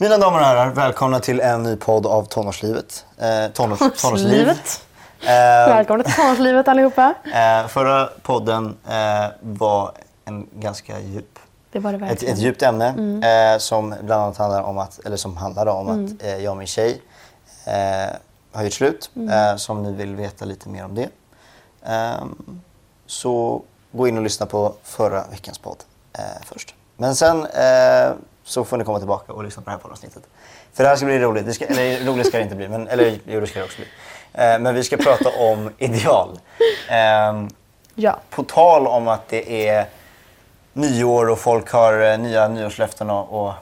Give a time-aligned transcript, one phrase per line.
[0.00, 3.04] Mina damer och herrar, välkomna till en ny podd av Tonårslivet.
[3.18, 4.30] Eh, tonårs, tonårsliv.
[4.32, 4.86] Livet.
[5.20, 5.28] Eh,
[5.68, 7.14] Välkomna till tonårslivet allihopa.
[7.34, 9.92] eh, förra podden eh, var
[10.24, 11.38] en ganska djup,
[11.72, 12.88] Det var det ett, ett djupt ämne
[13.54, 16.56] eh, som bland annat handlar om att, eller som handlade om att eh, jag och
[16.56, 17.02] min tjej
[17.66, 18.14] eh,
[18.52, 19.10] har gjort slut.
[19.30, 21.08] Eh, så om ni vill veta lite mer om det
[21.86, 22.60] ehm,
[23.06, 23.62] så
[23.92, 25.76] gå in och lyssna på förra veckans podd
[26.18, 26.74] eh, först.
[26.96, 28.10] Men sen eh,
[28.48, 30.22] så får ni komma tillbaka och lyssna på det här poddavsnittet.
[30.74, 31.46] För det här ska bli roligt.
[31.46, 33.76] Det ska, eller roligt ska det inte bli, men, eller jo det ska det också
[33.76, 33.86] bli.
[34.44, 36.38] Eh, men vi ska prata om ideal.
[36.88, 37.48] Ehm,
[37.94, 38.16] Ja.
[38.30, 39.86] på tal om att det är
[40.72, 43.52] nyår och folk har eh, nya nyårslöften och, och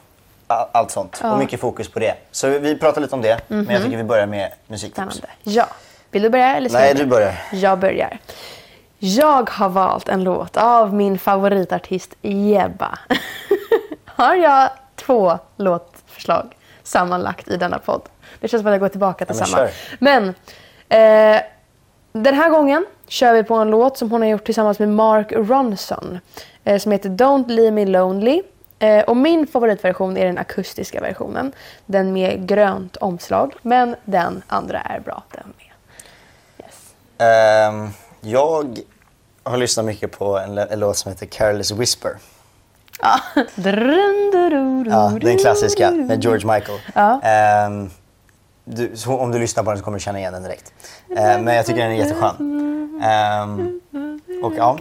[0.46, 1.20] allt sånt.
[1.22, 1.32] Ja.
[1.32, 2.14] Och mycket fokus på det.
[2.30, 5.22] Så vi pratar lite om det, men jag tycker vi börjar med musiktips.
[5.42, 5.66] Ja.
[6.10, 7.26] Vill du börja eller ska Nej, jag du börja?
[7.26, 7.62] börjar.
[7.62, 8.18] Jag börjar.
[8.98, 12.98] Jag har valt en låt av min favoritartist Jebba.
[14.04, 14.70] har jag
[15.06, 18.02] två låtförslag sammanlagt i denna podd.
[18.40, 19.68] Det känns som att jag går tillbaka till Ja, samma.
[19.98, 20.28] Men
[20.88, 21.42] eh,
[22.12, 25.32] den här gången kör vi på en låt som hon har gjort tillsammans med Mark
[25.32, 26.18] Ronson.
[26.64, 28.42] Eh, som heter Don't Leave Me Lonely.
[28.78, 31.52] Eh, och min favoritversion är den akustiska versionen.
[31.86, 33.54] Den med grönt omslag.
[33.62, 35.72] Men den andra är bra den med.
[36.66, 36.94] Yes.
[37.18, 37.90] Ehm,
[38.20, 38.78] jag
[39.42, 42.16] har lyssnat mycket på en, en låt som heter Careless Whisper.
[43.02, 43.20] Ja.
[44.86, 46.78] Ja, den klassiska med George Michael.
[46.94, 47.20] Ja.
[47.22, 47.90] Ehm,
[48.64, 50.72] du, så om du lyssnar på den så kommer du känna igen den direkt.
[51.16, 53.00] Ehm, men jag tycker den är jätteskön.
[53.02, 53.80] Ehm,
[54.42, 54.76] och ja,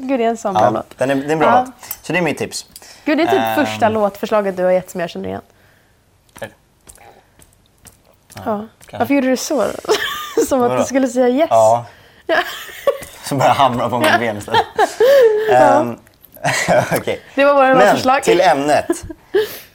[0.00, 0.98] Gud, det är en sån bra ja låt.
[0.98, 1.64] den är, det är en bra Ja.
[1.66, 1.74] låt.
[2.02, 2.66] Så det är mitt tips.
[3.04, 3.66] Gud, det är typ Ehm.
[3.66, 5.40] första låtförslaget du har gett som jag känner igen.
[6.40, 6.46] Ja.
[8.78, 8.98] kanske.
[8.98, 9.64] Varför gjorde du så?
[10.48, 11.46] Som att du skulle säga yes.
[11.50, 11.84] Ja.
[13.24, 14.60] Så börjar jag hamra på mitt ben istället.
[15.52, 15.98] Ehm,
[16.96, 17.20] Okej.
[17.34, 18.22] Det var våra Men låtförslag.
[18.22, 18.86] till ämnet.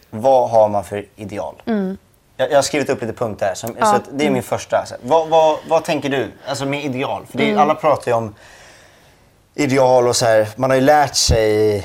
[0.09, 1.61] Vad har man för ideal?
[1.65, 1.97] Mm.
[2.37, 3.53] Jag, jag har skrivit upp lite punkter här.
[3.55, 4.85] Som, så att det är min första.
[4.85, 6.31] Så, vad, vad, vad tänker du?
[6.47, 7.25] Alltså med ideal.
[7.25, 7.59] För är, Mm.
[7.59, 8.35] alla pratar ju om
[9.55, 10.47] ideal och så här.
[10.55, 11.83] Man har ju lärt sig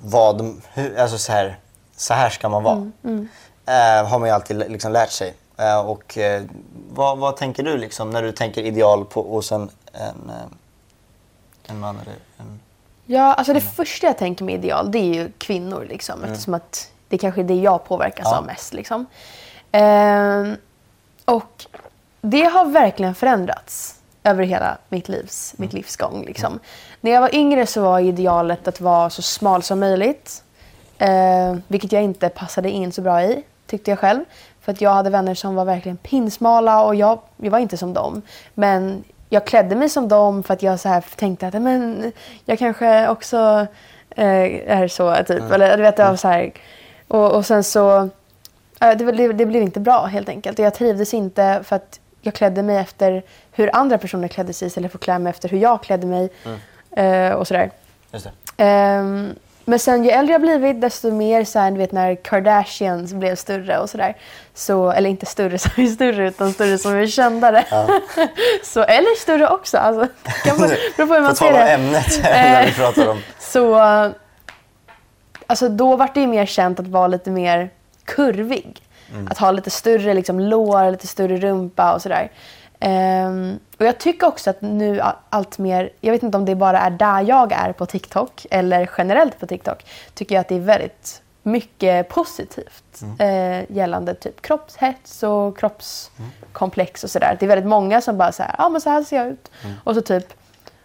[0.00, 1.58] vad, hur, alltså så här,
[1.96, 2.90] så här ska man vara.
[3.04, 3.28] Mm,
[3.66, 5.34] Eh, har man ju alltid liksom lärt sig.
[5.58, 6.42] Eh, och eh,
[6.90, 10.32] vad, vad tänker du liksom när du tänker ideal på, hos en, en,
[11.66, 12.60] en man eller en...
[13.10, 15.86] Ja, alltså det första jag tänker med ideal det är ju kvinnor.
[15.88, 18.38] Liksom, Eftersom att det kanske är det jag påverkas Ja.
[18.38, 18.72] av mest.
[18.74, 19.06] Liksom.
[19.72, 20.56] Ehm,
[21.24, 21.66] och
[22.20, 26.24] det har verkligen förändrats över hela mitt, livs, mitt livs gång.
[26.26, 26.58] Liksom.
[27.00, 30.42] När jag var yngre så var idealet att vara så smal som möjligt.
[30.98, 34.24] Eh, vilket jag inte passade in så bra i, tyckte jag själv.
[34.60, 37.94] För att jag hade vänner som var verkligen pinsmala och jag, jag var inte som
[37.94, 38.22] dem.
[38.54, 42.12] Men jag klädde mig som dem för att jag så här tänkte att men,
[42.44, 43.66] jag kanske också
[44.10, 45.14] eh, är så.
[45.14, 45.50] Typ.
[45.50, 46.52] Eller, du vet, jag var så här,
[47.08, 48.08] och, och sen så...
[48.78, 50.58] Det, det, det blev inte bra helt enkelt.
[50.58, 53.22] Och jag trivdes inte för att jag klädde mig efter
[53.52, 56.30] hur andra personer klädde sig istället för att klä mig efter hur jag klädde mig.
[56.90, 57.70] Eh, och sådär.
[58.12, 58.64] Just det.
[58.64, 59.34] Ehm,
[59.68, 63.36] men sen ju äldre jag blivit desto mer så här, du vet när Kardashians blev
[63.36, 64.16] större och sådär.
[64.54, 67.64] Så, eller inte större som är större utan större som är kändare.
[68.62, 69.78] så, eller större också.
[69.78, 71.58] Alltså, det kan man, beror på hur man ser det.
[71.58, 73.18] ämnet när vi Eh, pratar om...
[73.38, 73.74] Så
[75.46, 77.70] alltså då var det ju mer känt att vara lite mer
[78.04, 78.82] kurvig.
[79.30, 82.30] Att ha lite större liksom, lår, lite större rumpa och sådär.
[82.80, 85.00] Ehm, och jag tycker också att nu
[85.30, 88.90] allt mer, jag vet inte om det bara är där jag är på TikTok eller
[88.98, 95.22] generellt på TikTok, tycker jag att det är väldigt mycket positivt eh, gällande typ kroppshets
[95.22, 97.36] och kroppskomplex och sådär.
[97.40, 99.50] Det är väldigt många som bara säger, ja ah, men så här ser jag ut.
[99.84, 100.34] Och så typ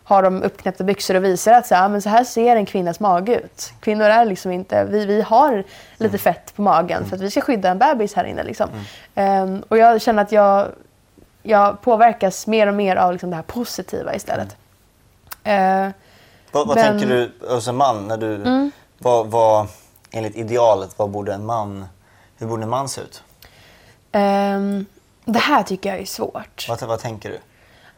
[0.06, 2.66] har de uppknäppta byxor och visar att så här, "Ah, men så här ser en
[2.66, 3.74] kvinnas mage ut.
[3.80, 5.64] Kvinnor är liksom inte, vi, vi har
[5.98, 8.44] lite fett på magen för att vi ska skydda en bebis här inne.
[8.44, 8.70] Liksom.
[9.16, 10.68] Ehm, och jag känner att jag,
[11.44, 14.56] jag påverkas mer och mer av liksom det här positiva istället.
[15.44, 15.90] Eh,
[16.52, 18.08] Vad, vad Men- tänker du hos en man?
[18.08, 19.68] När du, vad, vad,
[20.12, 21.86] enligt idealet, vad borde en man,
[22.38, 23.24] hur borde en man se ut?
[24.12, 24.86] ehm,
[25.26, 26.66] det här tycker jag är svårt.
[26.70, 27.40] Vad, vad tänker du?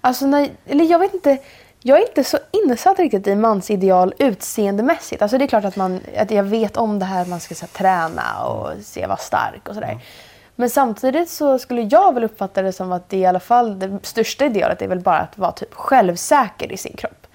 [0.01, 1.37] Alltså, när, eller jag vet inte.
[1.79, 5.21] Jag är inte så insatt riktigt i mansideal utseendemässigt.
[5.21, 7.55] Alltså det är klart att, man, att jag vet om det här att man ska
[7.61, 9.99] här, träna och se vara stark och sådär.
[10.55, 13.99] Men samtidigt så skulle jag väl uppfatta det som att det i alla fall det
[14.01, 17.27] största idealet är väl bara att vara typ självsäker i sin kropp.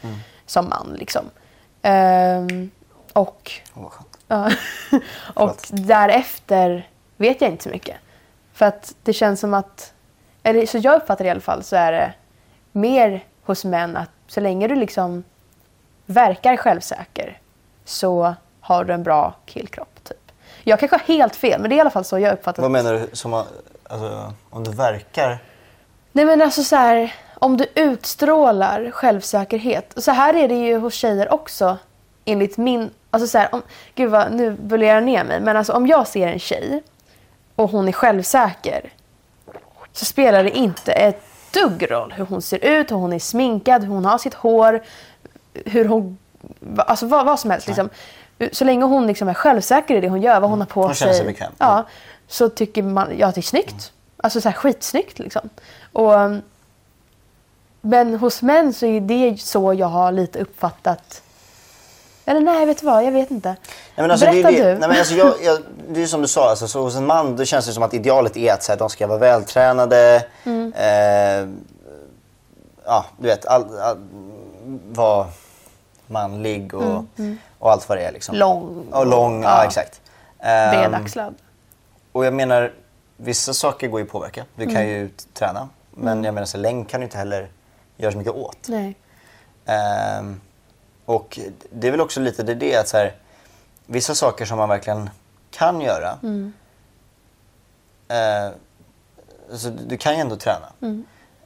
[0.46, 1.24] Som man liksom.
[1.82, 2.70] Ehm,
[3.12, 3.52] och
[5.34, 7.96] och därefter vet jag inte så mycket.
[8.52, 9.92] För att det känns som att,
[10.42, 12.12] eller så jag uppfattar det i alla fall, så är det
[12.72, 15.24] mer hos män att så länge du liksom
[16.06, 17.40] verkar självsäker
[17.84, 20.04] så har du en bra killkropp.
[20.04, 20.19] Typ.
[20.64, 22.70] Jag kanske har helt fel, men det är i alla fall så jag uppfattar Vad
[22.70, 23.08] menar du?
[23.12, 23.34] Som,
[23.82, 25.38] alltså, om du verkar...
[26.12, 29.92] Nej men alltså så här, om du utstrålar självsäkerhet.
[29.96, 31.78] Så här är det ju hos tjejer också.
[32.24, 33.62] Enligt min, alltså så här, om,
[33.94, 35.40] gud vad, nu bullerar jag ner mig.
[35.40, 36.82] Men alltså om jag ser en tjej
[37.56, 38.92] och hon är självsäker.
[39.92, 41.22] Så spelar det inte ett
[41.52, 44.82] dugg roll hur hon ser ut, hur hon är sminkad, hur hon har sitt hår.
[45.54, 46.18] Hur hon,
[46.76, 47.88] alltså vad, vad som helst liksom.
[48.52, 50.94] Så länge hon liksom är självsäker i det hon gör, vad hon har på Hon
[50.94, 51.18] känner sig.
[51.18, 51.52] sig bekväm.
[51.58, 51.84] Ja,
[52.28, 53.92] så tycker man ja, att det är snyggt.
[54.16, 55.48] Alltså så här, skitsnyggt liksom.
[55.92, 56.42] Och, um,
[57.80, 61.22] men hos män så är det så jag har lite uppfattat.
[62.24, 63.04] Eller nej, vet du vad?
[63.04, 63.48] Jag vet inte.
[63.48, 63.58] Nej,
[63.94, 64.78] men alltså, Berätta det, det, du.
[64.78, 65.58] Nej, men alltså, jag, jag,
[65.88, 67.94] det är som du sa, alltså, så hos en man då känns det som att
[67.94, 70.24] idealet är att så här, de ska vara vältränade.
[70.44, 70.72] Mm.
[70.72, 71.48] Eh,
[72.84, 73.98] ja, du vet, all, all,
[74.90, 75.26] vara
[76.06, 77.04] manlig och,
[77.60, 78.12] och allt vad det är.
[78.12, 78.34] Liksom.
[78.34, 78.88] Mm, Lång.
[78.92, 79.64] Och lång, ja, Ja.
[79.64, 80.00] exakt.
[80.38, 81.34] Ehm, Bredaxlad.
[82.12, 82.72] och jag menar,
[83.16, 84.44] vissa saker går ju att påverka.
[84.54, 84.88] Du kan Mm.
[84.88, 85.68] ju träna.
[85.90, 87.48] Men jag menar, så längd kan du inte heller
[87.96, 88.68] göra så mycket åt.
[88.68, 88.94] Nej.
[89.66, 90.40] Ehm,
[91.04, 91.38] och
[91.72, 93.14] det är väl också lite det, det att så här,
[93.86, 95.10] vissa saker som man verkligen
[95.50, 96.18] kan göra.
[98.08, 98.50] Eh,
[99.50, 100.66] alltså, du, kan ju ändå träna.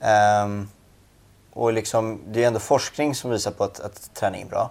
[0.01, 0.69] Ehm,
[1.55, 4.71] och liksom, det är ändå forskning som visar på att, att träning är bra.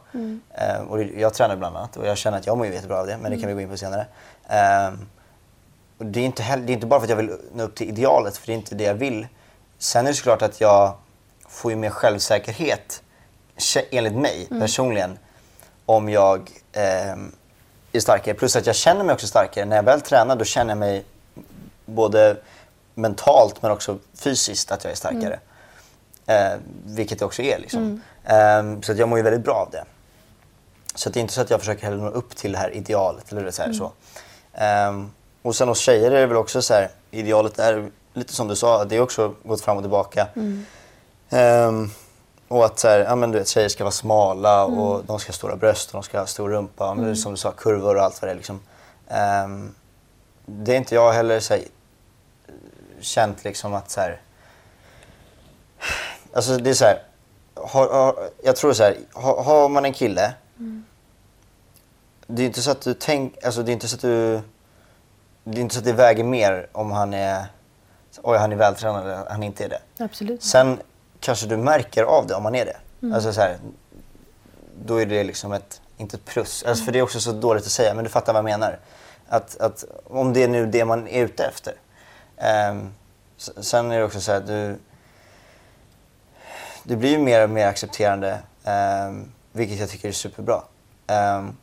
[0.53, 3.07] Ehm, och jag tränar bland annat och jag känner att jag mår ju jättebra av
[3.07, 4.05] det, men det kan vi gå in på senare.
[4.47, 5.07] Ehm,
[5.97, 7.75] och det, är inte heller, det är inte bara för att jag vill nå upp
[7.75, 9.27] till idealet, för det är inte det jag vill.
[9.77, 10.93] Sen är det såklart att jag
[11.47, 13.03] får ju mer självsäkerhet,
[13.91, 15.17] enligt mig personligen,
[15.85, 17.31] om jag ehm,
[17.91, 18.35] är starkare.
[18.35, 19.65] Plus att jag känner mig också starkare.
[19.65, 21.03] När jag väl tränar då känner jag mig
[21.85, 22.37] både
[22.93, 25.39] mentalt men också fysiskt att jag är starkare.
[26.25, 26.53] Eh,
[26.85, 27.59] vilket jag också är.
[27.59, 28.01] Liksom.
[28.25, 29.83] Ehm, så att jag mår ju väldigt bra av det.
[30.95, 33.31] Så det är inte så att jag försöker heller nå upp till det här idealet.
[33.31, 33.91] Eller så här, så.
[34.53, 35.11] Ehm,
[35.41, 38.55] och sen hos tjejer är det väl också så här, idealet är lite som du
[38.55, 40.27] sa, det har också gått fram och tillbaka.
[41.29, 41.89] Ehm,
[42.47, 45.29] och att så här, ja, men du vet, tjejer ska vara smala och de ska
[45.29, 46.93] ha stora bröst och de ska ha stor rumpa.
[46.93, 48.35] Men det är som du sa, kurvor och allt vad det är.
[48.35, 48.59] Liksom.
[49.07, 49.75] Ehm,
[50.45, 51.63] det är inte jag heller så här,
[52.99, 54.21] känt liksom att så här,
[56.33, 57.01] Alltså det är så här,
[57.55, 60.33] har, har, jag tror så här, har, har man en kille.
[62.27, 64.41] Det är inte så att du tänk, alltså det är inte så att du,
[65.43, 67.45] det är inte så att det väger mer om han är,
[68.21, 70.03] oj han är vältränad eller han inte är det.
[70.03, 70.43] Absolut.
[70.43, 70.79] Sen
[71.19, 72.77] kanske du märker av det om man är det.
[73.15, 73.57] Alltså så här,
[74.85, 76.63] då är det liksom ett, inte ett plus.
[76.63, 78.79] Alltså för det är också så dåligt att säga, men du fattar vad jag menar.
[79.27, 81.73] Att, att om det är nu det man är ute efter.
[83.37, 84.77] S- sen är det också så här, du,
[86.83, 90.61] du blir ju mer och mer accepterande, ehm, vilket jag tycker är superbra.
[91.07, 91.57] Ehm,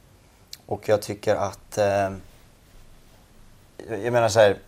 [0.66, 2.20] och jag tycker att, ehm,
[3.88, 4.58] jag menar så här,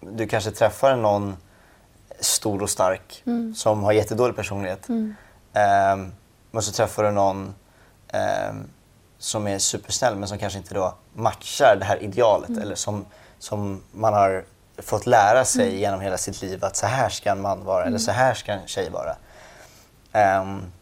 [0.00, 1.36] du kanske träffar någon
[2.20, 3.22] stor och stark
[3.56, 4.88] som har jättedålig personlighet.
[5.52, 6.12] Ehm,
[6.50, 7.54] men så träffar du någon
[8.08, 8.68] ehm,
[9.18, 13.04] som är supersnäll men som kanske inte då matchar det här idealet eller som,
[13.38, 14.44] som man har
[14.78, 17.98] fått lära sig genom hela sitt liv att så här ska en man vara eller
[17.98, 19.16] så här ska en tjej vara.
[20.12, 20.72] Ehm,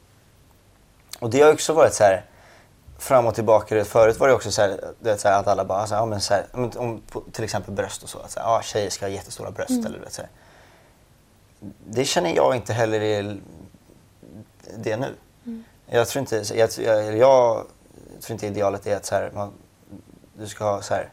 [1.21, 2.25] och det har också varit så här
[2.99, 3.85] fram och tillbaka.
[3.85, 4.69] Förut var det också så, här,
[5.00, 7.75] du vet, så att alla bara, så här, ja, men så här, om, till exempel
[7.75, 8.19] bröst och så.
[8.19, 9.70] Att så här, ja, tjejer ska ha jättestora bröst.
[9.70, 10.31] Eller, du vet, så här.
[11.87, 13.41] Det känner jag inte heller är
[14.77, 15.15] det nu.
[15.87, 17.67] Jag tror inte, jag, jag, jag
[18.20, 19.53] tror inte idealet är att så här, man,
[20.39, 21.08] du ska ha så här,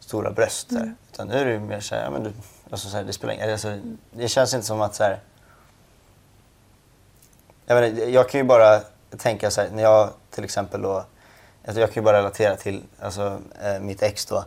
[0.00, 0.72] stora bröst.
[0.72, 0.94] Här.
[1.20, 2.32] Utan nu är det mer så här, ja, men du,
[2.70, 3.78] alltså, så här, det spelar ingen alltså,
[4.10, 5.20] Det känns inte som att så här,
[7.66, 8.80] jag, menar, jag kan ju bara
[9.16, 11.04] tänka så här, när jag till exempel då,
[11.64, 14.44] alltså, jag kan ju bara relatera till alltså, eh, mitt ex då.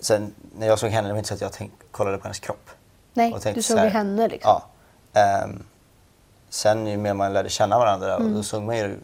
[0.00, 2.38] Sen när jag såg henne, det var inte så att jag tänk, kollade på hennes
[2.38, 2.70] kropp.
[3.14, 4.60] Nej, och tänkte du så såg här, ju henne liksom.
[5.12, 5.20] Ja.
[5.20, 5.62] Ehm,
[6.48, 8.98] sen ju mer man lärde känna varandra, och då såg man ju,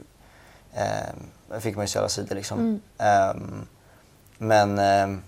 [1.50, 2.80] um, fick man ju se alla sidor liksom.
[2.98, 3.66] Ehm,
[4.38, 5.22] men, ehm,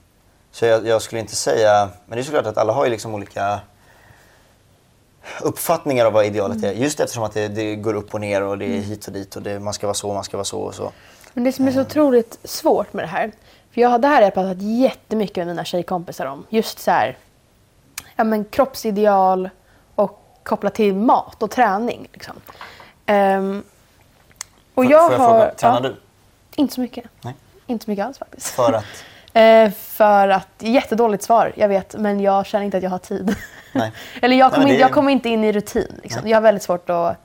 [0.55, 3.15] så jag, jag skulle inte säga, men det är såklart att alla har ju liksom
[3.15, 3.61] olika
[5.41, 6.73] uppfattningar av vad idealet är.
[6.73, 9.37] Just eftersom att det, det går upp och ner och det är hit och dit
[9.37, 10.93] och det, man ska vara så, man ska vara så och så.
[11.33, 13.33] Men det som är så otroligt svårt med det här.
[13.71, 16.47] För jag, det här har jag pratat jättemycket med mina tjejkompisar om.
[16.49, 17.19] Just så här,
[18.17, 19.51] ja, men kroppsideal
[19.95, 22.09] och kopplat till mat och träning.
[22.13, 22.37] Liksom.
[23.07, 23.63] Ehm,
[24.75, 25.97] och Får- jag får jag har, fråga, tränar ja, du?
[26.57, 27.05] Inte så mycket.
[27.23, 27.35] Nej.
[27.67, 28.47] Inte så mycket alls faktiskt.
[28.47, 28.85] För att?
[29.35, 33.35] Eh, för att, jättedåligt svar, jag vet, men jag känner inte att jag har tid.
[33.73, 33.93] Nej.
[34.23, 36.01] Eller jag Nej, kommer, inte, det- jag kommer inte in i rutin.
[36.03, 36.29] Liksom.
[36.29, 37.17] Jag har väldigt svårt att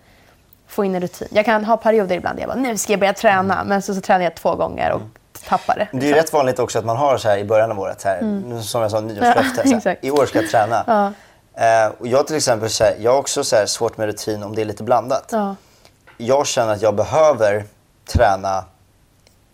[0.67, 1.27] få in en rutin.
[1.31, 3.63] Jag kan ha perioder ibland där jag bara, nu ska jag börja träna.
[3.63, 5.01] Men så, så tränar jag två gånger och
[5.47, 5.87] tappa det.
[5.91, 6.21] Det är ju liksom.
[6.21, 8.61] rätt vanligt också att man har så här i början av året, så här, nu
[8.61, 9.61] som jag sa, nyårslöfte.
[9.65, 9.97] Ja, här.
[10.01, 10.83] I år ska jag träna.
[10.87, 11.13] Ja.
[11.85, 14.43] Eh, och jag till exempel, så här, jag har också så här, svårt med rutin
[14.43, 15.29] om det är lite blandat.
[15.31, 15.55] Ja.
[16.17, 17.63] Jag känner att jag behöver
[18.13, 18.63] träna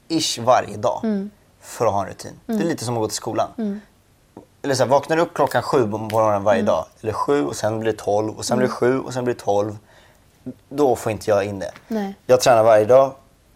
[0.07, 1.31] ish varje dag Mm.
[1.65, 2.39] För att ha en rutin.
[2.45, 3.81] Det är lite som att gå till skolan.
[4.61, 6.65] Eller så här, vaknar du upp klockan sju på morgonen varje Mm.
[6.65, 9.23] dag, eller sju och sen blir det tolv och sen blir det sju och sen
[9.23, 9.77] blir det tolv.
[10.69, 11.71] Då får inte jag in det.
[11.87, 12.15] Nej.
[12.25, 13.05] Jag tränar varje dag.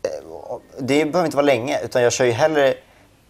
[0.04, 0.10] Eh,
[0.80, 2.74] Det behöver inte vara länge utan jag kör ju hellre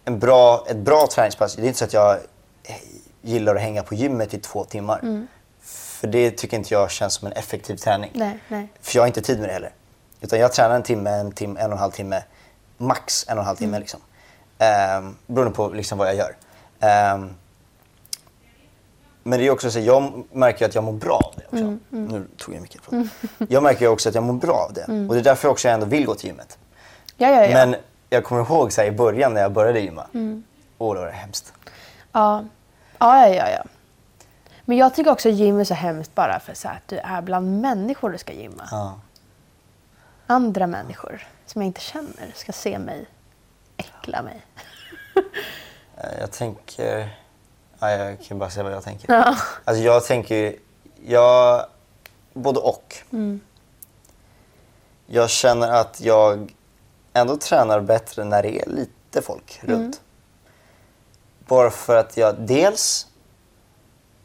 [0.04, 1.56] en bra, ett bra träningspass.
[1.56, 2.18] Det är inte så att jag
[3.22, 5.26] gillar att hänga på gymmet i två timmar.
[5.62, 8.10] För det tycker inte jag känns som en effektiv träning.
[8.14, 8.68] Nej, nej.
[8.80, 9.72] För jag har inte tid med det heller.
[10.20, 12.22] Utan jag tränar en timme, en, timme, en och en halv timme.
[12.76, 14.00] Max en och en halv timme liksom.
[14.60, 16.36] Um, beroende på liksom vad jag gör.
[16.80, 17.30] Ehm,
[19.22, 21.78] men det är också så, jag märker att jag mår bra av det också.
[21.90, 22.80] Nu tog jag mycket.
[22.84, 23.06] förlåt.
[23.48, 24.84] Jag märker också att jag mår bra av det.
[24.84, 26.58] Och det är därför jag också ändå vill gå till gymmet.
[27.16, 27.50] Ja, ja, ja.
[27.52, 27.76] Men
[28.10, 30.06] jag kommer ihåg så i början när jag började gymma.
[30.78, 31.52] Åh, det var det hemskt.
[32.12, 32.44] Ja.
[32.98, 33.64] Ja, ja, ja.
[34.64, 37.22] Men jag tycker också gym är så hemskt bara för så här att du är
[37.22, 38.94] bland människor du ska gymma.
[40.26, 43.06] Andra människor som jag inte känner ska se mig
[44.10, 44.42] äckla mig.
[45.96, 47.16] Eh, Jag tänker...
[47.78, 49.12] Ja, jag kan bara säga vad jag tänker.
[49.12, 49.36] Ja.
[49.64, 50.56] Alltså jag tänker.
[51.06, 51.66] Jag...
[52.32, 52.96] Både och.
[53.12, 53.40] Mm.
[55.06, 56.54] Jag känner att jag
[57.12, 59.76] ändå tränar bättre när det är lite folk Mm.
[59.80, 60.00] runt.
[61.46, 63.06] Bara för att jag dels...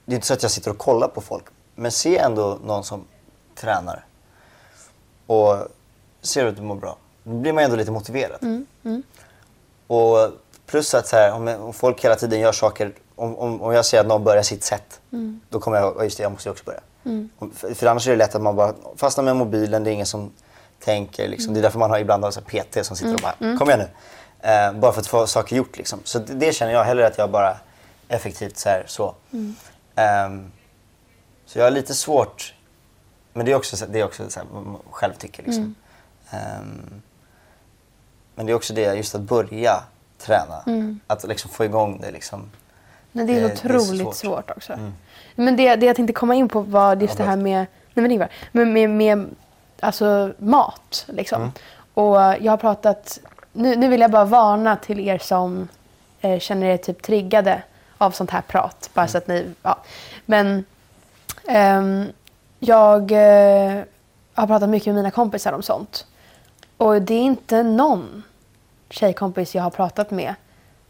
[0.06, 1.44] Det är inte så att jag sitter och kollar på folk.
[1.76, 3.06] Men ser ändå någon som
[3.56, 4.06] tränar
[5.26, 5.68] och
[6.22, 6.98] ser att du mår bra.
[7.24, 8.44] Då blir man ändå lite motiverad.
[8.44, 8.66] Mm,
[9.88, 10.30] Och
[10.66, 14.00] plus att så här, om, folk hela tiden gör saker, om, om, om jag ser
[14.00, 15.40] att någon börjar sitt sätt, Mm.
[15.50, 16.80] då kommer jag ihåg, "Ja, just det, jag måste också börja.
[17.40, 19.94] Om- För, för annars är det lätt att man bara fastnar med mobilen, det är
[19.94, 20.32] ingen som
[20.80, 21.28] tänker.
[21.28, 21.54] Liksom.
[21.54, 23.80] Det är därför man har ibland har så PT som sitter och bara, kom igen
[23.80, 23.88] nu.
[24.50, 26.00] Eh, bara för att få saker gjort liksom.
[26.04, 27.58] Så det, det känner jag hellre att jag bara
[28.08, 29.16] effektivt så här, så.
[29.96, 30.52] Ehm,
[31.46, 32.54] så jag har lite svårt,
[33.34, 34.48] men det är också, så- det är också så här,
[34.92, 35.76] själv tycker liksom.
[36.32, 37.02] Ehm,
[38.36, 39.84] men det är också det, just att börja
[40.18, 40.64] träna.
[41.08, 42.52] Att liksom få igång det liksom.
[43.12, 44.16] Men det är Det- det är otroligt svårt.
[44.16, 44.52] svårt.
[44.52, 44.74] också.
[45.36, 48.08] Men det, det jag tänkte komma in på var just Ja, det här med, nej
[48.08, 48.28] men bra.
[48.52, 49.26] med, med, med
[49.80, 51.06] alltså, mat.
[51.08, 51.42] Liksom.
[51.42, 51.52] Mm.
[51.94, 53.20] Och jag har pratat,
[53.54, 55.68] nu, nu vill jag bara varna till er som
[56.22, 57.62] eh, känner er typ triggade
[57.98, 58.90] av sånt här prat.
[58.94, 59.78] Bara så att ni, ja.
[60.26, 60.66] Men
[61.48, 62.06] ehm,
[62.60, 63.84] jag eh,
[64.34, 66.06] har pratat mycket med mina kompisar om sånt.
[66.78, 68.24] Och det är inte någon
[68.90, 70.36] tjejkompis jag har pratat med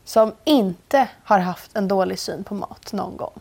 [0.04, 3.39] som inte har haft en dålig syn på mat någon gång.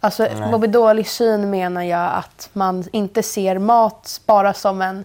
[0.00, 0.58] Alltså Nej.
[0.58, 5.04] med dålig syn menar jag att man inte ser mat bara som en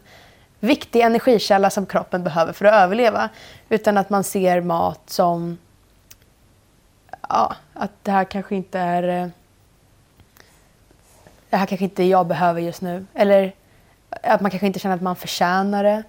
[0.60, 3.30] viktig energikälla som kroppen behöver för att överleva.
[3.70, 5.58] Utan att man ser mat som
[7.30, 9.28] ja, att det här kanske inte är eh,
[11.50, 13.06] det här kanske inte jag behöver just nu.
[13.14, 13.54] Eller
[14.24, 16.04] att man kanske inte känner att man förtjänar det.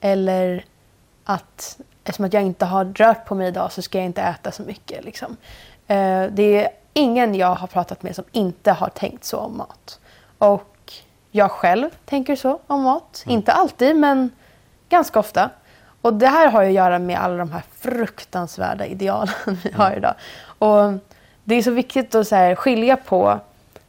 [0.00, 0.64] Eller
[1.24, 4.52] att eftersom att jag inte har rört på mig idag så ska jag inte äta
[4.52, 5.04] så mycket.
[5.04, 5.36] Liksom.
[5.86, 10.00] Eh, det är ingen jag har pratat med som inte har tänkt så om mat.
[10.38, 10.92] Och
[11.30, 13.24] jag själv tänker så om mat.
[13.26, 14.30] Inte alltid, men
[14.88, 15.50] ganska ofta.
[16.02, 19.96] Och det här har ju att göra med alla de här fruktansvärda idealen vi har
[19.96, 20.14] idag.
[20.42, 20.92] Och
[21.44, 23.40] det är så viktigt att så här, skilja på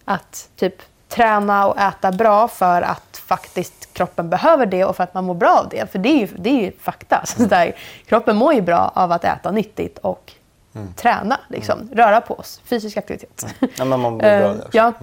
[0.06, 0.82] att typ
[1.12, 5.34] träna och äta bra för att faktiskt kroppen behöver det och för att man mår
[5.34, 5.92] bra av det.
[5.92, 7.26] För det är ju, det är ju fakta.
[7.26, 7.76] Så där,
[8.06, 10.34] kroppen mår ju bra av att äta nyttigt och
[10.96, 11.40] träna.
[11.48, 11.90] Liksom.
[11.94, 12.62] Röra på oss.
[12.64, 13.46] Fysisk aktivitet.
[13.60, 14.70] Ja, men man mår bra av det Eh, också.
[14.72, 14.94] Ja.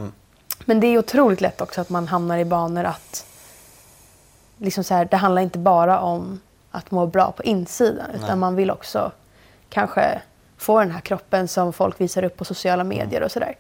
[0.64, 3.26] Men det är otroligt lätt också att man hamnar i banor att
[4.56, 8.56] liksom så här, det handlar inte bara om att må bra på insidan utan man
[8.56, 9.12] vill också
[9.68, 10.20] kanske
[10.56, 13.56] få den här kroppen som folk visar upp på sociala medier och sådär.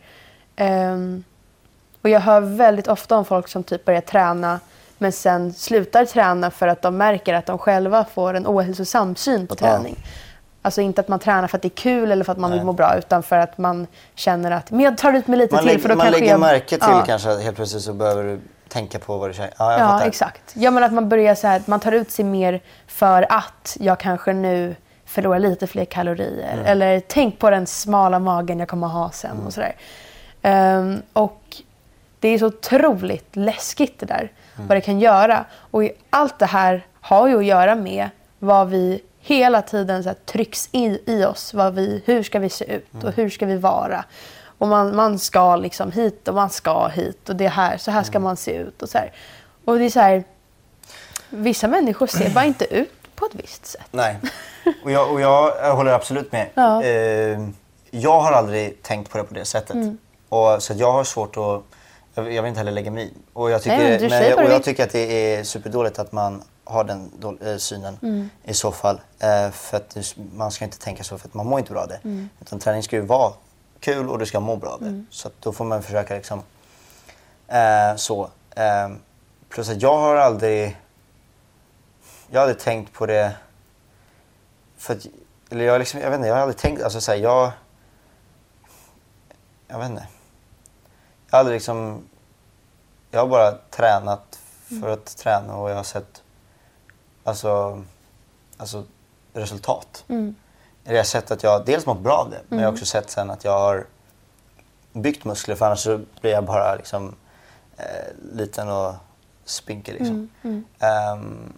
[0.56, 1.24] Ehm,
[2.02, 4.60] och jag hör väldigt ofta om folk som typ börjar träna
[4.98, 9.46] men sen slutar träna för att de märker att de själva får en ohälsosam syn
[9.46, 9.96] på träning.
[10.62, 12.58] Alltså inte att man tränar för att det är kul eller för att man vill
[12.58, 12.66] Nej.
[12.66, 15.64] må bra utan för att man känner att men jag tar ut mig lite Man,
[15.64, 16.40] till för då man kanske lägger jag...
[16.40, 17.04] märke till ja.
[17.06, 19.52] kanske helt plötsligt så behöver du tänka på vad du säger.
[19.58, 20.42] Ja, Ja, exakt.
[20.54, 24.00] Ja, men att man börjar så här, man tar ut sig mer för att jag
[24.00, 26.52] kanske nu förlorar lite fler kalorier.
[26.52, 26.66] Mm.
[26.66, 29.76] Eller tänk på den smala magen jag kommer ha sen och sådär.
[30.42, 31.42] Ehm, och
[32.20, 34.32] det är så otroligt läskigt det där.
[34.56, 34.68] Mm.
[34.68, 35.44] Vad det kan göra.
[35.70, 38.08] Och allt det här har ju att göra med
[38.38, 41.54] vad vi hela tiden så här, trycks i, i oss.
[41.54, 43.06] Vad vi, hur ska vi se ut Mm.
[43.06, 44.04] och hur ska vi vara.
[44.58, 48.02] Och man, man ska liksom hit och man ska hit och det här, så här
[48.02, 48.22] ska Mm.
[48.22, 48.82] man se ut.
[48.82, 49.12] Och, så här.
[49.64, 50.24] och det är så här,
[51.30, 53.86] vissa människor ser bara inte ut på ett visst sätt.
[53.90, 54.16] Nej.
[54.84, 56.46] Och jag, och jag håller absolut med.
[56.54, 56.82] Ja.
[56.82, 57.40] Eh,
[57.90, 59.74] jag har aldrig tänkt på det på det sättet.
[59.74, 59.98] Mm.
[60.28, 61.62] Och, så jag har svårt att...
[62.18, 63.12] Jag, jag vill inte heller lägga mig i.
[63.32, 66.42] Och jag tycker, Nej, men vad och jag tycker att det är superdåligt att man
[66.64, 68.30] har den eh, synen Mm.
[68.44, 69.00] i så fall.
[69.18, 71.88] Eh, för att man ska inte tänka så för att man mår inte bra av
[71.88, 72.00] det.
[72.04, 72.28] Mm.
[72.40, 73.32] Utan träning ska ju vara
[73.80, 75.04] kul och du ska må bra av det.
[75.10, 76.42] Så att då får man försöka liksom...
[77.48, 78.30] Eh, så.
[78.50, 78.88] Eh,
[79.48, 80.76] plus att jag har aldrig...
[82.30, 83.36] Jag hade tänkt på det...
[84.76, 85.06] För att,
[85.50, 86.82] eller jag, liksom, jag vet inte, jag har aldrig tänkt...
[86.82, 87.50] Alltså så här, jag...
[89.68, 90.06] Jag vet inte.
[91.30, 92.02] Jag har aldrig liksom...
[93.10, 94.38] Jag har bara tränat
[94.80, 96.22] för att träna och jag har sett
[97.24, 97.82] alltså,
[98.56, 98.84] alltså
[99.32, 100.04] resultat.
[100.08, 100.34] Mm.
[100.84, 103.10] Jag har sett att jag dels mått bra av det, men jag har också sett
[103.10, 103.86] sen att jag har
[104.92, 107.14] byggt muskler för annars så blir jag bara liksom
[107.76, 107.84] eh,
[108.32, 108.94] liten och
[109.44, 110.30] spinkig liksom.
[110.78, 111.52] Ehm,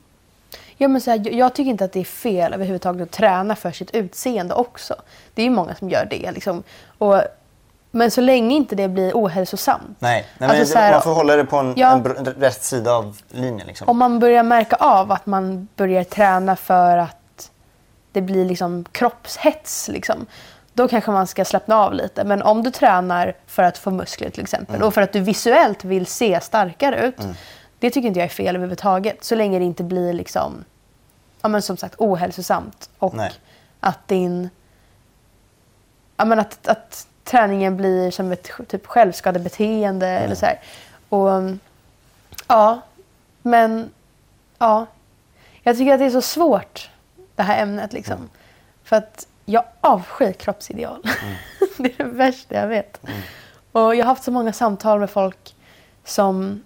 [0.76, 3.56] Ja, men så här, jag- jag tycker inte att det är fel överhuvudtaget att träna
[3.56, 4.94] för sitt utseende också.
[5.34, 6.32] Det är ju många som gör det.
[6.32, 6.62] Liksom.
[6.98, 7.22] Och,
[7.90, 9.96] men så länge inte det blir ohälsosamt.
[9.98, 11.92] nej, nej Alltså här, man får hålla det på en, Ja.
[11.92, 13.88] en rätt sida av linjen liksom.
[13.88, 17.50] Om man börjar märka av att man börjar träna för att
[18.12, 20.26] det blir liksom kroppshets, liksom,
[20.72, 22.24] då kanske man ska slappna av lite.
[22.24, 24.86] Men om du tränar för att få muskler till exempel Mm.
[24.88, 27.16] och för att du visuellt vill se starkare ut.
[27.78, 29.24] Det tycker inte jag är fel överhuvudtaget.
[29.24, 30.64] Så länge det inte blir liksom,
[31.42, 32.90] ja, men som sagt ohälsosamt.
[32.98, 33.32] Och Nej.
[33.80, 34.50] att din...
[36.16, 40.60] Ja, men att, att träningen blir som ett typ självskadebeteende eller så här.
[41.08, 41.28] Och,
[42.48, 42.80] ja,
[43.42, 43.90] men
[44.58, 44.86] ja.
[45.62, 46.90] Jag tycker att det är så svårt,
[47.36, 47.92] det här ämnet.
[47.92, 48.30] Liksom.
[48.84, 51.02] För att jag avskyr kroppsideal.
[51.76, 53.00] det är det värsta jag vet.
[53.72, 55.54] Och jag har haft så många samtal med folk
[56.04, 56.62] som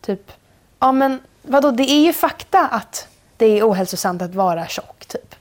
[0.00, 0.32] typ,
[0.78, 5.06] ja men vadå, det är ju fakta att det är ohälsosamt att vara tjock.
[5.06, 5.34] Typ.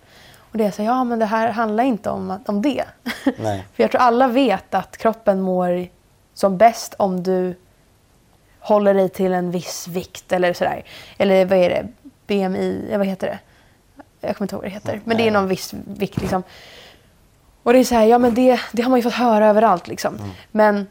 [0.52, 2.84] Och det är så, ja men det här handlar inte om, om det.
[3.36, 5.88] För jag tror alla vet att kroppen mår
[6.34, 7.56] som bäst om du
[8.60, 10.84] håller dig till en viss vikt eller sådär.
[11.18, 11.88] Eller vad är det?
[12.28, 13.40] BMI, vad heter det?
[14.28, 15.02] Jag kommer inte ihåg vad det heter.
[15.06, 16.44] Men det är någon viss vikt liksom.
[17.64, 19.88] Och det är så här, ja men det, det har man ju fått höra överallt
[19.88, 20.18] liksom.
[20.52, 20.88] Men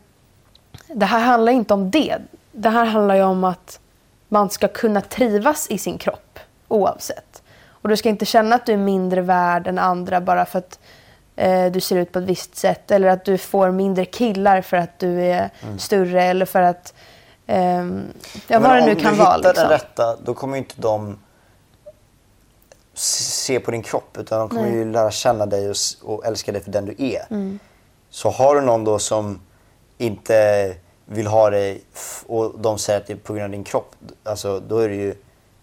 [0.86, 2.18] det här handlar inte om det.
[2.52, 3.80] Det här handlar ju om att
[4.28, 7.39] man ska kunna trivas i sin kropp oavsett.
[7.82, 10.78] Och du ska inte känna att du är mindre värd än andra bara för att
[11.36, 12.90] eh, du ser ut på ett visst sätt.
[12.90, 16.94] Eller att du får mindre killar för att du är större eller för att...
[17.46, 18.02] ehm,
[18.48, 19.36] ja, vad det nu kan vara.
[19.36, 19.68] Om du hittar Liksom.
[19.68, 21.18] den rätta, då kommer ju inte de
[22.94, 24.74] se på din kropp utan de kommer Nej.
[24.74, 27.26] ju lära känna dig och, och älska dig för den du är.
[27.30, 27.58] Mm.
[28.10, 29.40] Så har du någon då som
[29.98, 30.74] inte
[31.06, 31.82] vill ha dig
[32.26, 34.94] och de säger att det är på grund av din kropp, alltså då är det
[34.94, 35.14] ju,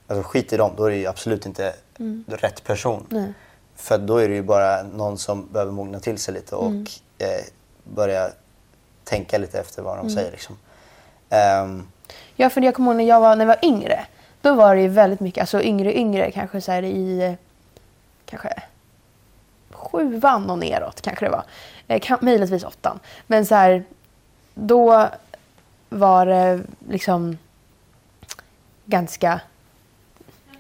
[0.08, 1.74] alltså skit i dem, då är det ju absolut inte
[2.28, 3.08] rätt person.
[3.12, 3.24] Mm.
[3.24, 3.34] Nej.
[3.76, 6.86] För då är det ju bara någon som behöver mogna till sig lite och Mm.
[7.18, 7.28] eh,
[7.84, 8.30] börja
[9.04, 10.14] tänka lite efter vad de Mm.
[10.16, 10.32] säger.
[10.32, 10.58] Liksom.
[11.30, 11.88] Ehm,
[12.36, 14.06] Ja, för jag kommer ihåg när jag var, när jag var yngre.
[14.42, 17.36] Då var det ju väldigt mycket, alltså yngre yngre, kanske så här i
[18.26, 18.64] kanske
[19.72, 21.44] sjuan och neråt kanske det var.
[21.88, 23.00] Eh, kan- Möjligtvis åttan.
[23.28, 23.84] Men så här,
[24.54, 25.08] då
[25.90, 27.38] var det liksom
[28.86, 29.42] ganska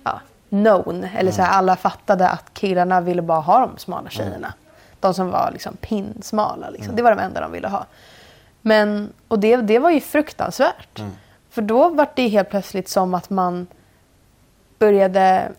[0.03, 1.07] ja, known.
[1.17, 4.53] Eller så här, alla fattade att killarna ville bara ha de smala tjejerna.
[4.99, 6.69] De som var liksom pinsmala.
[6.69, 6.95] Liksom.
[6.95, 7.85] Det var de enda de ville ha.
[8.61, 10.99] Men, och det, det var ju fruktansvärt.
[11.49, 13.67] För då var det helt plötsligt som att man
[14.79, 15.51] började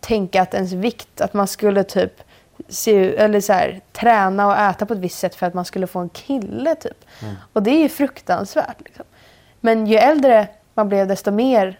[0.00, 2.22] tänka att ens vikt, att man skulle typ
[2.68, 5.86] se, eller så här, träna och äta på ett visst sätt för att man skulle
[5.86, 6.74] få en kille.
[6.74, 7.04] Typ.
[7.52, 8.80] Och det är ju fruktansvärt.
[8.84, 9.04] Liksom.
[9.60, 11.78] Men ju äldre man blev desto mer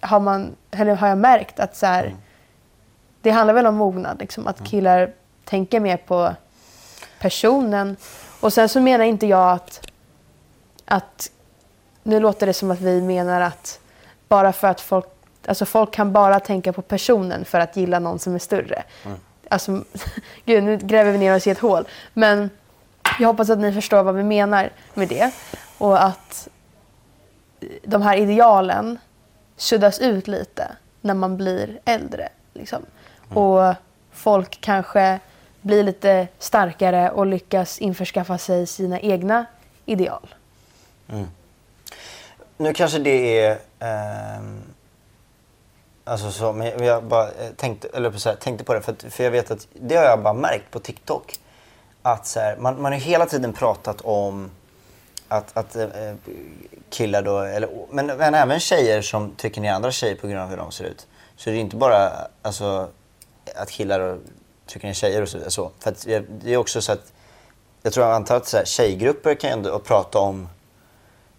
[0.00, 2.16] har, man, eller har jag märkt att så här,
[3.22, 4.20] det handlar väl om mognad.
[4.20, 5.12] Liksom, att killar
[5.44, 6.34] tänker mer på
[7.20, 7.96] personen.
[8.40, 9.86] Och sen så menar inte jag att,
[10.84, 11.30] att
[12.02, 13.80] nu låter det som att vi menar att
[14.28, 15.06] bara för att folk,
[15.46, 18.82] alltså folk kan bara tänka på personen för att gilla någon som är större.
[19.48, 19.84] Alltså,
[20.44, 21.88] gud nu gräver vi ner oss i ett hål.
[22.14, 22.50] Men
[23.18, 25.30] jag hoppas att ni förstår vad vi menar med det.
[25.78, 26.48] Och att
[27.82, 28.98] de här idealen
[29.60, 32.28] suddas ut lite när man blir äldre.
[32.54, 32.82] Liksom.
[33.34, 33.74] Och
[34.12, 35.20] folk kanske
[35.60, 39.46] blir lite starkare och lyckas införskaffa sig sina egna
[39.86, 40.34] ideal.
[42.56, 43.58] Nu kanske det är...
[43.78, 44.62] ehm,
[46.04, 49.02] alltså så, men jag bara eh, tänkte, eller så här, tänkte på det, för, att,
[49.02, 51.38] för jag vet att det har jag bara märkt på TikTok.
[52.02, 54.50] Att så här, man, man har hela tiden pratat om
[55.30, 56.14] att, att eh,
[56.90, 60.48] killar då, eller, men, men även tjejer som trycker ner andra tjejer på grund av
[60.48, 61.06] hur de ser ut.
[61.36, 62.12] så är det inte bara
[62.42, 62.88] alltså,
[63.56, 64.18] att killar
[64.66, 65.38] trycker ner tjejer och så.
[65.50, 65.70] så.
[65.78, 66.06] För att
[66.42, 67.12] det är också så att
[67.82, 70.48] jag tror jag antar att så här, tjejgrupper kan ju ändå prata om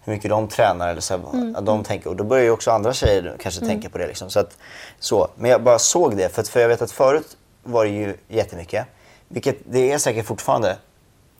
[0.04, 2.10] hur mycket de tränar eller så här, att de tänker.
[2.10, 4.06] Och då börjar ju också andra tjejer kanske tänka på det.
[4.06, 4.30] Liksom.
[4.30, 4.58] Så att,
[4.98, 5.28] så.
[5.36, 8.16] Men jag bara såg det, för, att, för jag vet att förut var det ju
[8.28, 8.86] jättemycket.
[9.28, 10.76] Vilket det är säkert fortfarande.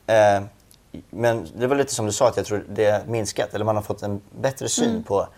[0.06, 0.42] Eh,
[1.10, 3.54] men det var lite som du sa, att jag tror det har minskat.
[3.54, 5.28] Eller man har fått en bättre syn på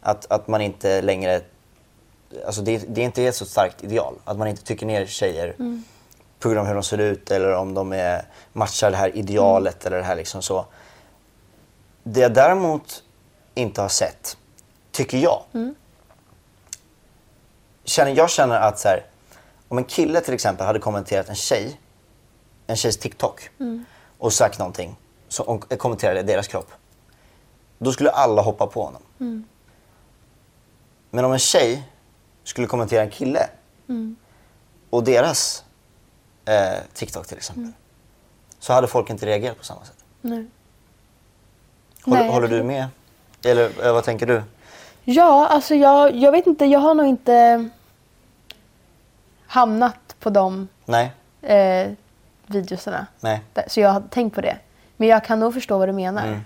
[0.00, 1.40] att, att man inte längre...
[2.46, 4.14] Alltså det, det är inte ett så starkt ideal.
[4.24, 5.54] Att man inte tycker ner tjejer
[6.38, 9.86] på grund av hur de ser ut eller om de är, matchar det här idealet
[9.86, 10.66] eller det här liksom så.
[12.02, 13.02] Det jag däremot
[13.54, 14.36] inte har sett,
[14.90, 15.42] tycker jag.
[17.84, 19.04] Känner, jag känner att så här,
[19.68, 21.80] om en kille till exempel hade kommenterat en tjej,
[22.66, 23.50] en tjejs TikTok
[24.20, 24.96] och sagt någonting,
[25.38, 26.70] och kommenterade deras kropp.
[27.78, 29.02] Då skulle alla hoppa på honom.
[31.10, 31.82] Men om en tjej
[32.44, 33.48] skulle kommentera en kille
[34.90, 35.64] och deras
[36.44, 37.72] eh, TikTok till exempel.
[38.58, 40.04] Så hade folk inte reagerat på samma sätt.
[40.20, 40.46] Nej.
[42.02, 42.86] Håller, Nej, håller du med?
[43.44, 44.42] Eller eh, vad tänker du?
[45.04, 46.64] Ja, alltså jag, jag vet inte.
[46.64, 47.68] Jag har nog inte
[49.46, 51.12] hamnat på de Nej?
[51.42, 51.92] eh,
[52.50, 53.06] videosarna.
[53.20, 53.40] Nej.
[53.66, 54.56] Så jag har tänkt på det.
[54.96, 56.26] Men jag kan nog förstå vad du menar.
[56.26, 56.40] Mm.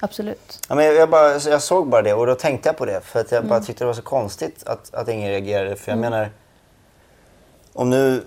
[0.00, 0.58] Absolut.
[0.68, 3.00] Ja, men jag, jag, bara, jag såg bara det och då tänkte jag på det.
[3.00, 3.48] För att jag Mm.
[3.48, 5.76] bara tyckte det var så konstigt att, att ingen reagerade.
[5.76, 6.30] För jag menar,
[7.72, 8.24] om nu...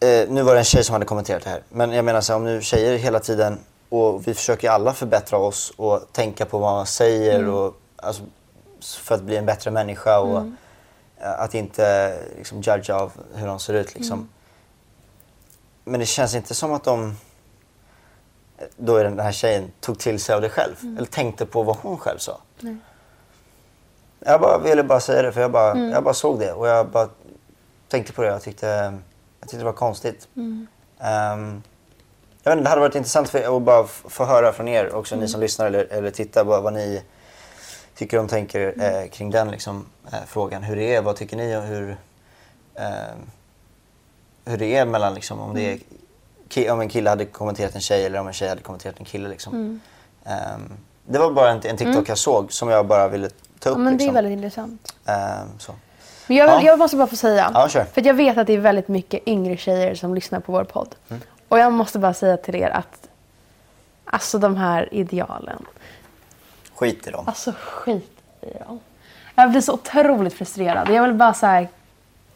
[0.00, 1.62] Eh, nu var det en tjej som hade kommenterat det här.
[1.68, 5.38] Men jag menar så här, om nu tjejer hela tiden, och vi försöker alla förbättra
[5.38, 7.54] oss och tänka på vad man säger Mm.
[7.54, 8.22] och, alltså,
[8.80, 10.56] för att bli en bättre människa och Mm.
[11.18, 13.94] att inte liksom, judge av hur de ser ut.
[13.94, 14.28] Liksom.
[15.86, 15.92] Mm.
[15.92, 17.16] Men det känns inte som att de
[18.76, 20.74] då är den här tjejen tog till sig av det själv.
[20.96, 22.38] Eller tänkte på vad hon själv sa.
[22.60, 22.76] Nej.
[24.20, 25.90] Jag bara ville bara säga det för jag bara, Mm.
[25.90, 27.08] jag bara såg det och jag bara
[27.88, 28.28] tänkte på det.
[28.28, 28.66] Jag tyckte,
[29.40, 30.28] jag tyckte det var konstigt.
[30.36, 30.66] Mm.
[30.98, 31.62] Ehm,
[32.42, 35.16] jag vet inte, det hade varit intressant för att bara få höra från er också,
[35.16, 37.02] ni som lyssnar eller, eller tittar, vad, vad ni
[37.94, 40.62] tycker och tänker eh, kring den liksom, eh, frågan.
[40.62, 41.96] Hur det är, vad tycker ni och hur,
[42.74, 43.18] ehm,
[44.44, 45.78] hur det är mellan, liksom, om, det är,
[46.48, 49.04] ki- om en kille hade kommenterat en tjej eller om en tjej hade kommenterat en
[49.04, 49.28] kille.
[49.28, 49.80] Liksom.
[50.24, 50.72] Ehm,
[51.06, 53.28] det var bara en, en TikTok jag såg som jag bara ville
[53.58, 53.76] ta upp.
[53.76, 54.14] Ja, men det är liksom.
[54.14, 54.94] väldigt intressant.
[55.06, 55.72] Ehm, så.
[56.26, 56.62] Men jag, Ja.
[56.62, 57.50] jag måste bara få säga.
[57.54, 57.84] Ja, kör.
[57.84, 60.94] För jag vet att det är väldigt mycket yngre tjejer som lyssnar på vår podd.
[61.08, 61.22] Mm.
[61.48, 63.08] Och jag måste bara säga till er att
[64.04, 65.66] alltså de här idealen.
[66.74, 67.24] Skit i dem.
[67.28, 68.80] Alltså skit i dem.
[69.34, 70.90] Jag blir så otroligt frustrerad.
[70.90, 71.68] Jag vill bara här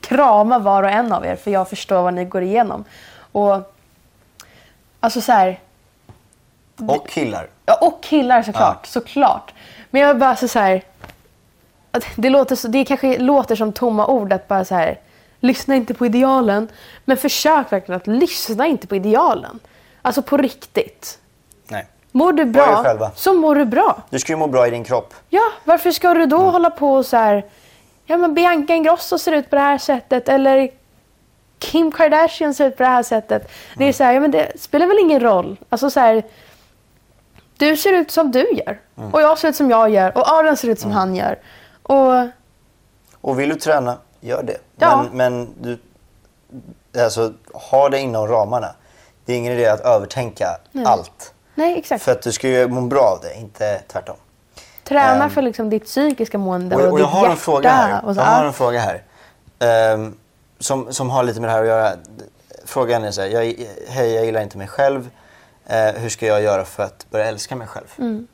[0.01, 2.85] krama var och en av er för jag förstår vad ni går igenom.
[3.33, 3.75] Och
[5.01, 5.61] alltså så här,
[6.89, 7.49] Och killar.
[7.67, 8.87] Ja, och killar såklart.
[8.87, 9.55] Såklart.
[9.91, 10.83] Men jag bara så så här.
[12.17, 14.99] Det, låter så, det kanske låter som tomma ord att bara så här.
[15.41, 16.69] Lyssna inte på idealen.
[17.05, 19.59] Men försök verkligen att lyssna inte på idealen.
[20.03, 21.19] Alltså på riktigt.
[21.69, 21.87] Nej.
[22.13, 22.85] Mår du bra
[23.15, 24.03] så mår du bra.
[24.11, 25.15] Du ska ju må bra i din kropp.
[25.29, 26.51] Ja, varför ska du då Mm.
[26.53, 27.45] hålla på och så här.
[28.11, 30.29] Ja men Bianca Ingrosso ser ut på det här sättet.
[30.29, 30.71] Eller
[31.59, 33.43] Kim Kardashian ser ut på det här sättet.
[33.49, 33.89] Det Mm.
[33.89, 35.57] är så här, ja men det spelar väl ingen roll.
[35.69, 36.23] Alltså så här.
[37.57, 38.81] Du ser ut som du gör.
[38.99, 39.15] Mm.
[39.15, 40.19] Och jag ser ut som jag gör.
[40.19, 41.39] Och Adrian ser ut som han gör.
[41.83, 42.27] Och
[43.21, 44.57] Och vill du träna, gör det.
[44.77, 45.07] Ja.
[45.13, 45.79] Men, men du,
[47.03, 47.33] alltså,
[47.71, 48.75] ha det inom ramarna.
[49.25, 50.47] Det är ingen idé att övertänka
[50.87, 51.35] allt.
[51.55, 52.05] nej exakt.
[52.05, 54.17] För att du ska ju må bra av det, inte tvärtom.
[54.89, 55.31] Träna Ehm.
[55.31, 57.41] för liksom ditt psykiska mående och, Och, och jag ditt har en hjärta.
[57.41, 58.05] fråga här.
[58.05, 59.03] Och så, Jag har en fråga här.
[59.59, 60.17] Ehm,
[60.59, 61.93] som, som har lite med det här att göra.
[62.65, 63.43] Frågan är så här, jag,
[63.89, 65.11] hej jag gillar inte mig själv.
[65.67, 67.87] Eh, hur ska jag göra för att börja älska mig själv?
[67.99, 68.27] Mm.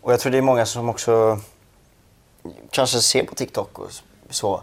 [0.00, 1.38] Och jag tror det är många som också
[2.70, 3.90] kanske ser på TikTok och
[4.30, 4.62] så.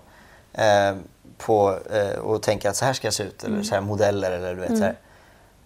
[0.54, 0.96] Eh,
[1.38, 3.44] på, eh, och tänker att så här ska jag se ut.
[3.44, 3.54] Mm.
[3.56, 4.96] Eller så här modeller eller du vet så här.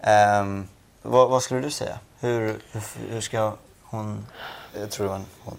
[0.01, 0.67] Ehm,
[1.01, 1.99] vad, vad skulle du säga?
[2.19, 4.25] Hur, hur, hur ska hon...
[4.73, 5.57] Jag tror det var en hon.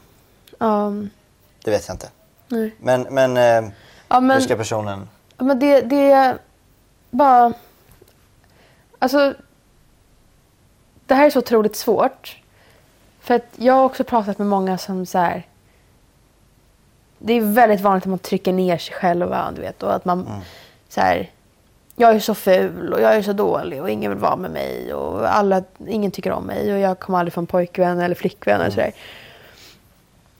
[0.58, 0.92] Ja,
[1.64, 2.10] Det vet jag inte.
[2.48, 2.74] nej.
[2.80, 3.70] Men, men, eh,
[4.08, 5.08] Ja, men- hur ska personen...
[5.36, 6.38] Ja, Men det, det är
[7.10, 7.52] bara...
[8.98, 9.34] Alltså...
[11.06, 12.36] Det här är så otroligt svårt.
[13.20, 15.46] För att jag har också pratat med många som så här...
[17.18, 19.82] Det är väldigt vanligt att man trycker ner sig själva, du vet.
[19.82, 20.42] Och att man
[20.88, 21.30] så här...
[22.00, 24.94] Jag är så ful och jag är så dålig och ingen vill vara med mig.
[24.94, 28.60] Och alla, ingen tycker om mig och jag kommer aldrig få en pojkvän eller flickvän
[28.60, 28.92] eller sådär.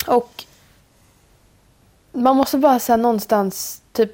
[0.06, 0.44] Och
[2.12, 4.12] man måste bara här, någonstans typ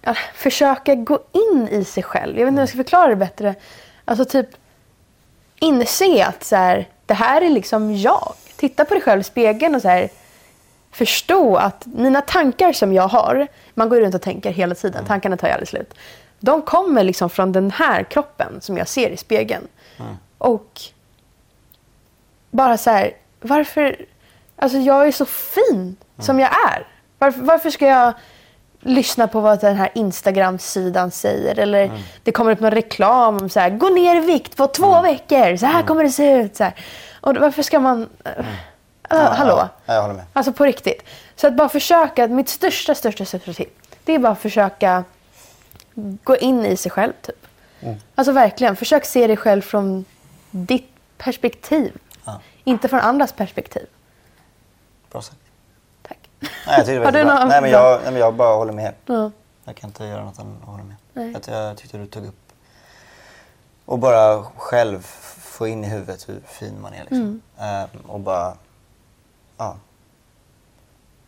[0.00, 2.38] ja, försöka gå in i sig själv.
[2.38, 3.54] Jag vet inte hur jag ska förklara det bättre.
[4.04, 4.48] Alltså typ
[5.58, 8.34] inse att så här, det här är liksom jag.
[8.56, 10.08] Titta på dig själv i spegeln och så här,
[10.90, 15.36] förstå att mina tankar som jag har, man går runt och tänker hela tiden, tankarna
[15.36, 15.94] tar ju aldrig slut.
[16.42, 19.68] De kommer liksom från den här kroppen som jag ser i spegeln.
[20.38, 20.80] Och
[22.50, 23.96] bara så här, varför...
[24.56, 26.86] Alltså jag är så fin som jag är.
[27.18, 28.12] Varför, varför ska jag
[28.80, 31.58] lyssna på vad den här Instagram-sidan säger?
[31.58, 31.90] Eller
[32.22, 35.56] det kommer upp någon reklam om så här, gå ner i vikt på två veckor,
[35.56, 36.56] så här kommer det se ut.
[36.56, 36.74] Så här.
[37.20, 38.08] Och varför ska man...
[39.10, 39.68] Äh, hallå?
[39.86, 40.24] Ja, jag håller med.
[40.32, 41.02] Alltså på riktigt.
[41.36, 43.70] Så att bara försöka, mitt största, största, största tips,
[44.04, 45.04] det är bara att försöka
[46.24, 47.46] gå in i sig själv typ.
[48.14, 50.04] Alltså verkligen, försök se dig själv från
[50.50, 51.96] ditt perspektiv.
[52.24, 52.40] Ja.
[52.64, 53.86] Inte från andras perspektiv.
[55.10, 55.38] Bra sagt.
[56.02, 56.18] Tack.
[56.40, 58.72] Nej, jag tyckte det var du någon- nej, men jag, nej, men jag bara håller
[58.72, 58.94] med.
[59.06, 59.30] Ja.
[59.64, 60.96] Jag kan inte göra något annat än att hålla med.
[61.12, 61.32] Nej.
[61.46, 62.52] Jag, jag tyckte du tog upp
[63.84, 65.02] och bara själv
[65.38, 66.98] få in i huvudet hur fin man är.
[67.00, 67.18] Liksom.
[67.18, 67.40] Mm.
[67.58, 68.54] Ehm, och bara,
[69.56, 69.76] ja.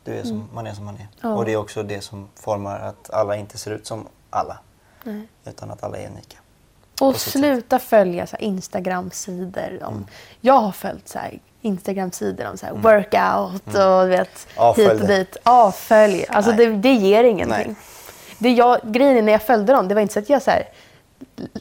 [0.05, 0.99] Du är som, Man är som man är.
[1.01, 1.11] Mm.
[1.21, 1.35] Ja.
[1.35, 4.59] Och det är också det som formar att alla inte ser ut som alla.
[5.03, 5.29] Nej.
[5.45, 6.37] Utan att alla är unika.
[7.01, 9.79] Och sluta följa så Instagram-sidor.
[9.83, 10.07] Mm.
[10.41, 14.69] Jag har följt så här Instagram-sidor om så här workout och du vet, Mm.
[14.69, 15.17] Avfölj hit och det.
[15.19, 15.37] dit.
[15.43, 16.27] Avfölj.
[16.29, 17.67] Alltså det, det ger ingenting.
[17.67, 17.75] Nej.
[18.39, 20.51] Det jag, grejen är när jag följde dem, det var inte så att jag så
[20.51, 20.69] här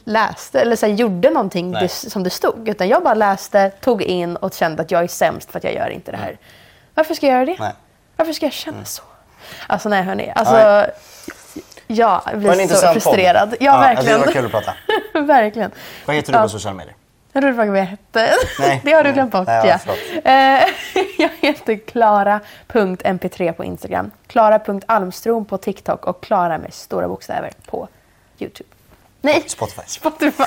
[0.04, 2.68] läste eller så här gjorde någonting det, som det stod.
[2.68, 5.74] Utan jag bara läste, tog in och kände att jag är sämst för att jag
[5.74, 6.38] gör inte det här.
[6.94, 7.52] Varför ska jag göra det?
[7.52, 7.64] Mm.
[7.64, 7.72] Nej.
[8.16, 9.02] Varför ska jag känna så?
[9.66, 10.86] Alltså nej hörni, alltså
[11.86, 11.98] Nej.
[11.98, 13.50] jag Det blir så frustrerad.
[13.50, 13.56] podd.
[13.60, 14.20] Ja, Alltså, det verkligen.
[14.20, 14.74] var kul att prata.
[15.26, 15.70] verkligen.
[16.06, 16.42] Vad heter du Ja.
[16.42, 16.94] på sociala medier?
[17.32, 18.30] Jag trodde frågan vad jag hette.
[18.60, 18.80] Nej.
[18.84, 19.94] Det har du glömt bort Nej, ja,
[20.24, 20.30] ja.
[20.30, 20.62] Eh,
[21.18, 24.10] jag heter klara.mp3 på Instagram.
[24.26, 27.88] Klara.almstrom på TikTok och Klara med stora bokstäver på
[28.38, 28.68] YouTube.
[29.24, 29.82] Nej, Spotify.
[29.86, 30.42] Spotify.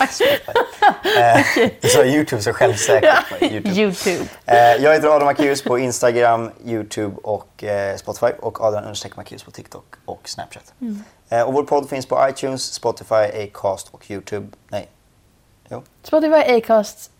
[1.17, 3.15] Eh, Du sa YouTube så självsäkert.
[3.39, 3.75] på YouTube.
[3.81, 4.25] YouTube.
[4.45, 9.43] Eh, jag heter Adam Macéus på Instagram, YouTube och eh, Spotify och Adrian understreck Macéus
[9.43, 10.73] på TikTok och Snapchat.
[10.81, 11.03] Mm.
[11.29, 14.47] Eh, och vår podd finns på iTunes, Spotify, Acast och YouTube.
[14.69, 14.89] Nej,
[15.69, 17.11] jo, Spotify, Acast,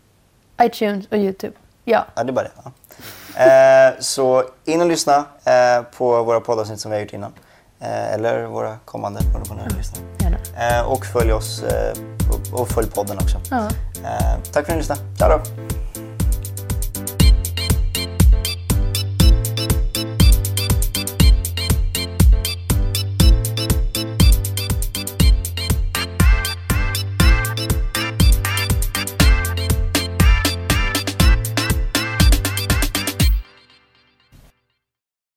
[0.62, 1.52] iTunes och YouTube.
[1.84, 2.06] Ja.
[2.14, 2.50] ja, det är bara det.
[2.64, 2.72] Ja.
[3.44, 7.32] Eh, så in och lyssna eh, på våra poddavsnitt som vi har gjort innan.
[7.80, 9.20] Eh, eller våra kommande,
[9.70, 10.00] du lyssnar.
[10.56, 11.92] Eh, och följ oss eh,
[12.52, 13.40] och, följ podden också.
[13.50, 13.68] Ja.
[14.52, 15.00] Tack för att ni lyssnade.
[15.18, 15.77] Ciao då!